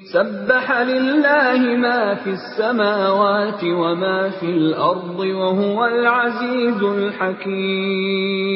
سبح 0.06 0.70
لله 0.70 1.82
ما 1.82 2.14
في 2.24 2.30
السماوات 2.32 3.60
وما 3.60 4.40
في 4.40 4.48
الأرض 4.48 5.18
وهو 5.18 5.78
العزيز 5.84 6.80
الحكيم 6.80 8.48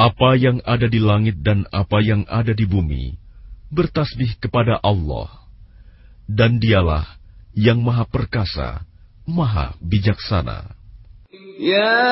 Apa 0.00 0.32
yang 0.40 0.64
ada 0.64 0.88
di 0.88 0.96
langit 0.96 1.44
dan 1.44 1.68
apa 1.76 2.00
yang 2.00 2.24
ada 2.24 2.56
di 2.56 2.64
bumi 2.64 3.20
bertasbih 3.68 4.40
kepada 4.40 4.80
Allah. 4.80 5.28
Dan 6.24 6.56
dialah 6.56 7.13
yang 7.54 7.82
maha 7.82 8.06
perkasa, 8.06 8.82
maha 9.26 9.74
bijaksana. 9.82 10.80
يا 11.60 12.10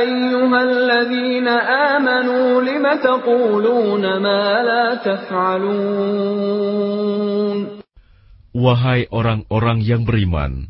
أيها 0.00 0.60
الذين 0.62 1.48
آمنوا 1.92 2.48
لم 2.64 2.84
تقولون 3.04 4.04
ما 4.24 4.44
لا 4.64 4.94
تفعلون 5.04 6.50
Wahai 8.50 9.06
orang-orang 9.14 9.78
yang 9.78 10.02
beriman, 10.02 10.66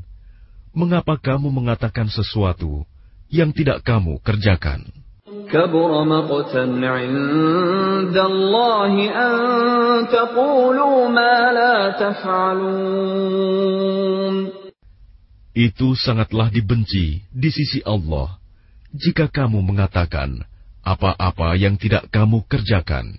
mengapa 0.76 1.16
kamu 1.16 1.48
mengatakan 1.48 2.12
sesuatu 2.12 2.84
yang 3.32 3.56
tidak 3.56 3.80
kamu 3.88 4.20
kerjakan? 4.20 4.84
كبر 5.44 6.04
مقتا 6.04 6.64
عند 6.82 8.16
الله 8.16 8.92
أن 9.10 9.32
تقولوا 10.08 11.08
ما 11.08 11.52
لا 11.52 11.90
تفعلون 12.00 13.30
Itu 15.50 15.98
sangatlah 15.98 16.46
dibenci 16.54 17.26
di 17.34 17.50
sisi 17.50 17.82
Allah 17.82 18.38
jika 18.94 19.26
kamu 19.26 19.66
mengatakan 19.66 20.46
apa-apa 20.86 21.58
yang 21.58 21.74
tidak 21.74 22.06
kamu 22.14 22.46
kerjakan. 22.46 23.18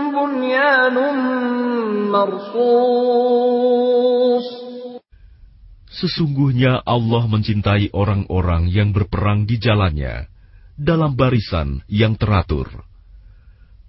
Sesungguhnya 5.94 6.82
Allah 6.82 7.24
mencintai 7.30 7.94
orang-orang 7.94 8.66
yang 8.66 8.90
berperang 8.90 9.46
di 9.46 9.62
jalannya 9.62 10.26
dalam 10.74 11.14
barisan 11.14 11.86
yang 11.86 12.18
teratur. 12.18 12.66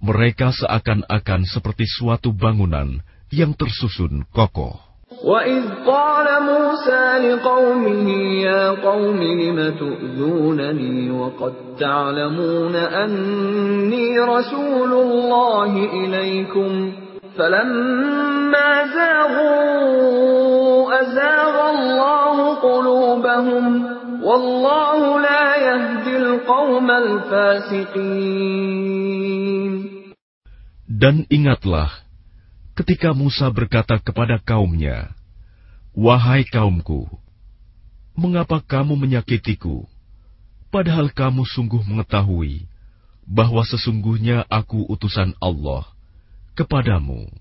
Mereka 0.05 0.53
seakan-akan 0.53 1.49
seperti 1.49 1.89
suatu 1.89 2.29
bangunan 2.29 3.01
yang 3.33 3.57
tersusun 3.57 4.21
kokoh. 4.29 4.84
وإذ 5.05 5.63
قال 5.85 6.25
موسى 6.43 7.17
لقومه 7.17 8.09
يا 8.41 8.69
قوم 8.69 9.23
لم 9.23 9.75
تؤذونني 9.79 11.11
وقد 11.11 11.53
تعلمون 11.79 12.75
أني 12.75 14.19
رسول 14.19 14.91
الله 14.93 15.85
إليكم 15.93 16.91
فلما 17.37 18.85
زاغوا 18.95 21.01
أزاغ 21.01 21.69
الله 21.69 22.55
قلوبهم 22.55 23.85
والله 24.23 25.19
لا 25.21 25.55
يهدي 25.55 26.17
القوم 26.17 26.91
الفاسقين. 26.91 28.55
Dan 30.89 31.25
ingatlah 31.29 32.04
ketika 32.75 33.15
Musa 33.15 33.47
berkata 33.47 33.95
kepada 34.03 34.35
kaumnya, 34.43 35.15
"Wahai 35.95 36.43
kaumku, 36.43 37.07
mengapa 38.19 38.59
kamu 38.59 38.99
menyakitiku, 38.99 39.87
padahal 40.69 41.07
kamu 41.15 41.47
sungguh 41.47 41.81
mengetahui 41.87 42.67
bahwa 43.23 43.63
sesungguhnya 43.63 44.43
aku 44.51 44.83
utusan 44.91 45.31
Allah 45.39 45.87
kepadamu?" 46.59 47.31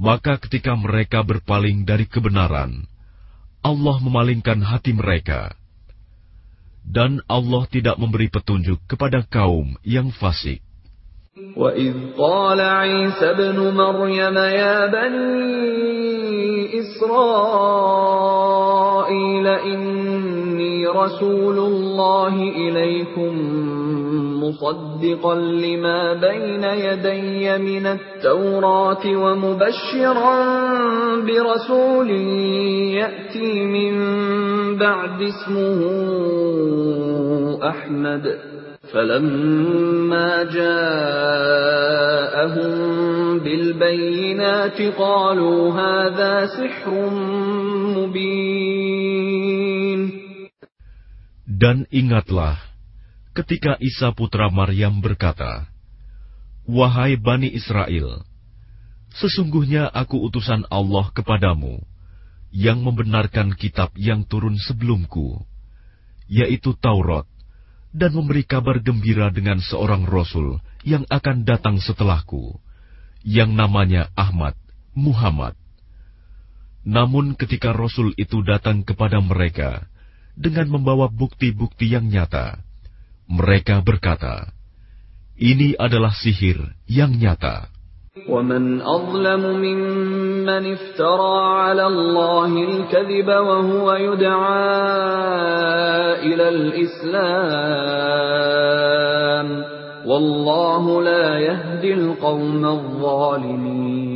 Maka 0.00 0.40
ketika 0.40 0.72
mereka 0.72 1.20
berpaling 1.20 1.84
dari 1.84 2.08
kebenaran, 2.08 2.88
Allah 3.60 3.96
memalingkan 4.00 4.64
hati 4.64 4.96
mereka, 4.96 5.52
dan 6.80 7.20
Allah 7.28 7.68
tidak 7.68 8.00
memberi 8.00 8.32
petunjuk 8.32 8.80
kepada 8.88 9.20
kaum 9.28 9.76
yang 9.84 10.08
fasik. 10.08 10.64
وإذ 11.56 11.94
قال 12.18 12.60
عيسى 12.60 13.30
ابن 13.30 13.74
مريم 13.74 14.36
يا 14.36 14.86
بني 14.86 16.80
إسرائيل 18.20 19.46
إني 19.46 20.86
رسول 20.86 21.58
الله 21.58 22.34
إليكم 22.42 23.32
مصدقا 24.42 25.34
لما 25.34 26.14
بين 26.14 26.64
يدي 26.64 27.58
من 27.58 27.86
التوراة 27.86 29.06
ومبشرا 29.06 30.44
برسول 31.20 32.10
يأتي 32.90 33.64
من 33.64 33.94
بعد 34.76 35.22
اسمه 35.22 35.80
أحمد 37.68 38.50
فلما 38.93 40.43
جاءهم 40.53 41.95
بالبينات 43.39 44.81
قالوا 44.81 45.73
هذا 45.73 46.45
سحر 46.45 47.09
مبين 47.97 49.25
Dan 51.55 51.87
ingatlah 51.87 52.59
ketika 53.31 53.79
Isa 53.79 54.11
putra 54.11 54.51
Maryam 54.51 54.99
berkata, 54.99 55.71
Wahai 56.67 57.15
Bani 57.15 57.47
Israel, 57.47 58.27
sesungguhnya 59.15 59.87
aku 59.87 60.19
utusan 60.27 60.67
Allah 60.67 61.15
kepadamu 61.15 61.79
yang 62.51 62.83
membenarkan 62.83 63.55
kitab 63.55 63.95
yang 63.95 64.27
turun 64.27 64.59
sebelumku, 64.59 65.43
yaitu 66.27 66.75
Taurat, 66.75 67.27
dan 67.90 68.14
memberi 68.14 68.46
kabar 68.46 68.78
gembira 68.78 69.30
dengan 69.30 69.58
seorang 69.58 70.06
rasul 70.06 70.62
yang 70.86 71.02
akan 71.10 71.42
datang 71.42 71.78
setelahku, 71.78 72.58
yang 73.26 73.54
namanya 73.54 74.10
Ahmad, 74.14 74.54
Muhammad. 74.94 75.58
Namun 76.86 77.36
ketika 77.36 77.70
rasul 77.76 78.16
itu 78.16 78.40
datang 78.42 78.82
kepada 78.82 79.20
mereka 79.20 79.84
dengan 80.34 80.70
membawa 80.70 81.06
bukti-bukti 81.06 81.92
yang 81.92 82.08
nyata, 82.08 82.58
mereka 83.30 83.78
berkata, 83.84 84.50
"Ini 85.38 85.78
adalah 85.78 86.10
sihir 86.10 86.58
yang 86.90 87.14
nyata." 87.14 87.69
ومن 88.15 88.81
أظلم 88.81 89.43
ممن 89.59 90.63
افترى 90.71 91.37
على 91.67 91.87
الله 91.87 92.51
الكذب 92.63 93.27
وهو 93.27 93.93
يدعى 93.93 94.71
إلى 96.23 96.45
الإسلام 96.49 97.65
والله 100.07 100.83
لا 101.03 101.39
يهدي 101.39 101.93
القوم 101.93 102.65
الظالمين 102.65 104.15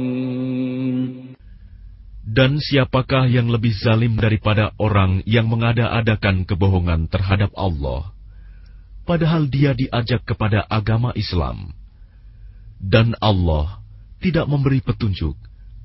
Dan 2.29 2.61
siapakah 2.61 3.27
yang 3.27 3.51
lebih 3.51 3.75
zalim 3.75 4.15
daripada 4.15 4.71
orang 4.79 5.25
yang 5.27 5.51
mengada-adakan 5.51 6.47
kebohongan 6.47 7.11
terhadap 7.11 7.51
Allah, 7.57 8.15
padahal 9.03 9.49
dia 9.51 9.75
diajak 9.75 10.23
kepada 10.23 10.63
agama 10.69 11.11
Islam, 11.19 11.73
dan 12.79 13.17
Allah 13.19 13.79
tidak 14.23 14.45
memberi 14.49 14.83
petunjuk 14.83 15.35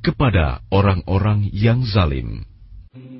kepada 0.04 0.60
orang-orang 0.68 1.48
yang 1.52 1.82
zalim. 1.86 2.44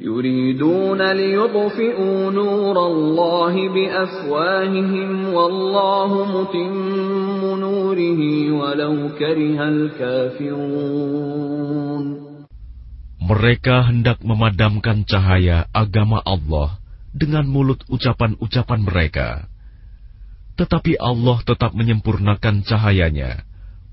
يريدون 0.04 1.00
ليطفئوا 1.12 2.30
نور 2.30 2.76
الله 2.86 3.54
بأفواههم 3.74 5.10
والله 5.34 6.10
متم 6.34 7.42
نوره 7.58 8.20
ولو 8.52 8.94
كره 9.18 9.58
الكافرون 9.68 11.04
Mereka 13.24 13.88
hendak 13.88 14.20
memadamkan 14.20 15.08
cahaya 15.08 15.64
agama 15.72 16.20
Allah 16.28 16.76
dengan 17.08 17.48
mulut 17.48 17.80
ucapan-ucapan 17.88 18.84
mereka. 18.84 19.48
Tetapi 20.60 21.00
Allah 21.00 21.40
tetap 21.40 21.72
menyempurnakan 21.72 22.68
cahayanya, 22.68 23.47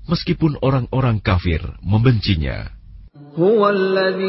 meskipun 0.06 0.58
orang-orang 0.60 1.22
kafir 1.22 1.62
membencinya. 1.82 2.82
هو 3.32 3.68
الذي 3.68 4.28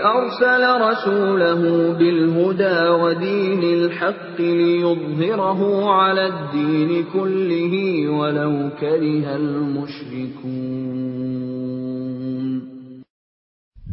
أرسل 0.00 0.62
رسوله 0.80 1.60
بالهدى 1.92 2.88
ودين 2.88 3.62
الحق 3.62 4.40
ليظهره 4.40 5.60
على 5.92 6.26
الدين 6.26 7.04
كله 7.12 7.74
ولو 8.08 8.70
كره 8.80 9.36
المشركون 9.36 10.94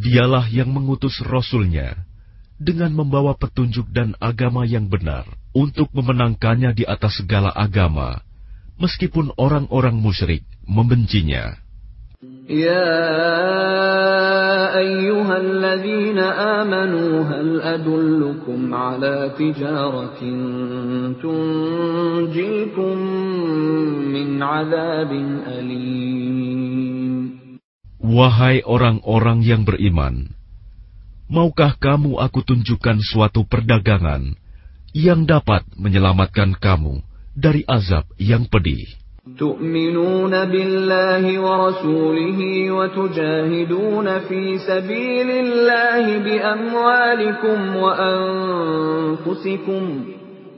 Dialah 0.02 0.50
yang 0.50 0.74
mengutus 0.74 1.22
Rasulnya 1.22 1.94
dengan 2.58 2.90
membawa 2.90 3.38
petunjuk 3.38 3.94
dan 3.94 4.18
agama 4.18 4.66
yang 4.66 4.90
benar 4.90 5.30
untuk 5.54 5.94
memenangkannya 5.94 6.74
di 6.74 6.90
atas 6.90 7.22
segala 7.22 7.54
agama, 7.54 8.25
meskipun 8.82 9.34
orang-orang 9.38 9.98
musyrik 9.98 10.46
membencinya. 10.66 11.62
يا 12.52 12.94
أيها 14.78 15.36
الذين 15.38 16.20
آمنوا 16.60 17.12
هل 17.24 17.48
أدلكم 17.62 18.74
على 18.74 19.32
تجارة 19.40 20.20
تنجيكم 21.22 22.96
من 24.14 24.30
عذاب 24.44 25.12
أليم 25.48 26.82
Wahai 28.02 28.60
orang-orang 28.68 29.40
yang 29.40 29.64
beriman, 29.64 30.36
maukah 31.32 31.80
kamu 31.80 32.20
aku 32.20 32.44
tunjukkan 32.44 33.00
suatu 33.00 33.48
perdagangan 33.48 34.36
yang 34.92 35.24
dapat 35.24 35.64
menyelamatkan 35.80 36.60
kamu 36.60 37.00
dari 37.36 37.64
azab 37.68 38.06
yang 38.20 38.48
pedih? 38.52 39.02
تؤمنون 39.22 40.34
بالله 40.46 41.40
ورسوله 41.40 42.72
وتجاهدون 42.72 44.20
في 44.20 44.58
سبيل 44.58 45.30
الله 45.30 46.18
بأموالكم 46.18 47.76
وأنفسكم 47.76 48.94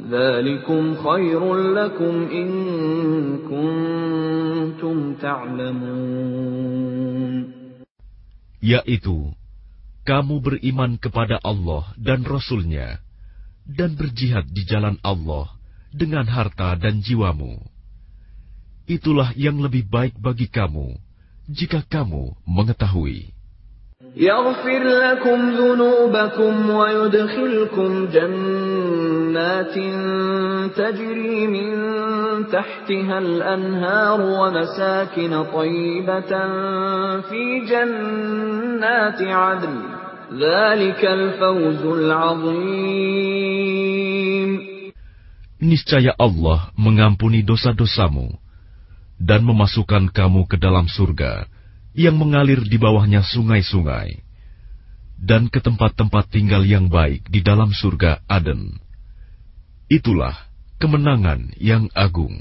ذلكم 0.10 0.96
خير 0.96 1.56
لكم 1.56 2.28
إن 2.32 2.50
كنتم 3.52 5.14
تعلمون 5.14 7.04
Yaitu, 8.64 9.36
kamu 10.08 10.40
beriman 10.40 10.96
kepada 10.96 11.36
Allah 11.44 11.92
dan 12.00 12.24
Rasulnya, 12.24 13.04
dan 13.68 14.00
berjihad 14.00 14.48
di 14.56 14.64
jalan 14.64 14.96
Allah 15.04 15.52
dengan 15.94 16.26
harta 16.26 16.74
dan 16.80 17.00
jiwamu 17.00 17.62
itulah 18.88 19.32
yang 19.40 19.60
lebih 19.64 19.88
baik 19.88 20.18
bagi 20.20 20.52
kamu 20.52 21.00
jika 21.48 21.84
kamu 21.88 22.36
mengetahui. 22.48 23.34
يغفر 24.16 24.84
لكم 24.84 25.40
ذنوبكم 25.50 26.70
ويدخلكم 26.70 28.08
جنات 28.14 29.76
تجري 30.76 31.48
من 31.48 31.72
تحتها 32.52 33.18
الأنهار 33.20 34.22
ومساكن 34.22 35.44
طيبة 35.44 36.32
في 37.22 37.44
جنات 37.66 39.22
عدن 39.22 39.78
ذلك 40.34 41.06
الفوز 41.06 41.86
العظيم 41.86 43.37
niscaya 45.59 46.15
Allah 46.19 46.71
mengampuni 46.79 47.43
dosa-dosamu 47.43 48.31
dan 49.19 49.43
memasukkan 49.43 50.15
kamu 50.15 50.47
ke 50.47 50.57
dalam 50.59 50.87
surga 50.87 51.51
yang 51.99 52.15
mengalir 52.15 52.63
di 52.63 52.79
bawahnya 52.79 53.27
sungai-sungai 53.27 54.23
dan 55.19 55.51
ke 55.51 55.59
tempat-tempat 55.59 56.31
tinggal 56.31 56.63
yang 56.63 56.87
baik 56.87 57.27
di 57.27 57.43
dalam 57.43 57.75
surga 57.75 58.23
Aden. 58.31 58.79
Itulah 59.91 60.47
kemenangan 60.79 61.59
yang 61.59 61.91
agung. 61.91 62.39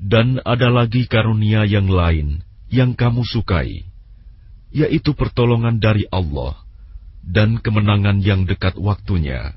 Dan 0.00 0.42
ada 0.42 0.68
lagi 0.74 1.06
karunia 1.06 1.62
yang 1.64 1.86
lain 1.86 2.42
yang 2.66 2.98
kamu 2.98 3.22
sukai, 3.22 3.86
yaitu 4.74 5.14
pertolongan 5.14 5.78
dari 5.78 6.10
Allah 6.10 6.58
dan 7.22 7.62
kemenangan 7.62 8.18
yang 8.18 8.46
dekat 8.46 8.74
waktunya. 8.74 9.54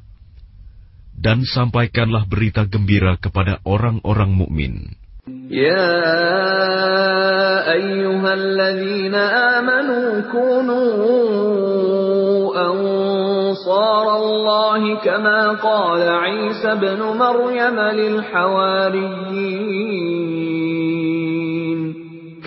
Dan 1.13 1.45
sampaikanlah 1.45 2.25
berita 2.30 2.66
gembira 2.66 3.18
kepada 3.18 3.62
orang-orang 3.66 4.33
mukmin. 4.33 4.98
يا 5.50 7.43
أيها 7.71 8.33
الذين 8.33 9.15
آمنوا 9.15 10.21
كونوا 10.31 10.83
أنصار 12.68 14.18
الله 14.18 14.95
كما 14.95 15.50
قال 15.50 16.01
عيسى 16.01 16.71
ابن 16.71 17.00
مريم 17.18 17.80
للحواريين. 17.80 19.54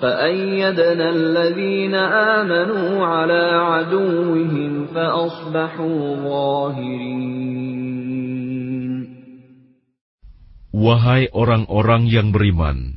فأيدنا 0.00 1.06
الذين 1.10 1.94
آمنوا 2.40 2.88
على 3.06 3.44
عدوهم 3.52 4.72
فأصبحوا 4.96 5.98
ظاهرين 6.24 7.30
Wahai 10.70 11.28
orang-orang 11.34 12.06
yang 12.06 12.30
beriman, 12.30 12.94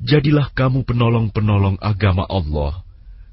jadilah 0.00 0.48
kamu 0.56 0.82
penolong-penolong 0.88 1.76
agama 1.78 2.24
Allah, 2.24 2.82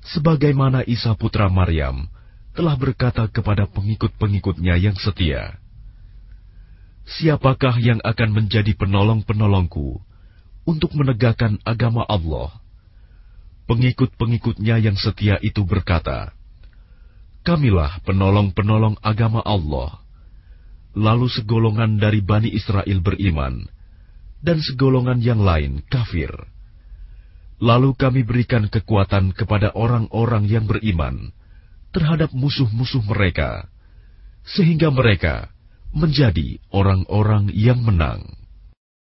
sebagaimana 0.03 0.83
Isa 0.83 1.15
putra 1.15 1.47
Maryam 1.47 2.11
telah 2.53 2.75
berkata 2.75 3.23
kepada 3.31 3.65
pengikut-pengikutnya 3.71 4.75
yang 4.77 4.99
setia, 4.99 5.57
Siapakah 7.07 7.79
yang 7.79 8.03
akan 8.03 8.35
menjadi 8.35 8.75
penolong-penolongku 8.75 10.03
untuk 10.67 10.91
menegakkan 10.91 11.55
agama 11.63 12.03
Allah? 12.03 12.60
Pengikut-pengikutnya 13.72 14.84
yang 14.84 15.00
setia 15.00 15.40
itu 15.40 15.64
berkata, 15.64 16.36
Kamilah 17.40 18.04
penolong-penolong 18.04 19.00
agama 19.00 19.40
Allah. 19.40 19.96
Lalu 20.92 21.32
segolongan 21.32 21.96
dari 21.96 22.20
Bani 22.20 22.52
Israel 22.52 23.00
beriman, 23.00 23.64
dan 24.44 24.60
segolongan 24.60 25.24
yang 25.24 25.40
lain 25.40 25.80
kafir. 25.88 26.28
Lalu 27.64 27.96
kami 27.96 28.28
berikan 28.28 28.68
kekuatan 28.68 29.32
kepada 29.32 29.72
orang-orang 29.72 30.44
yang 30.52 30.68
beriman 30.68 31.32
terhadap 31.96 32.28
musuh-musuh 32.36 33.00
mereka, 33.08 33.72
sehingga 34.44 34.92
mereka 34.92 35.48
menjadi 35.96 36.60
orang-orang 36.68 37.48
yang 37.56 37.80
menang. 37.80 38.41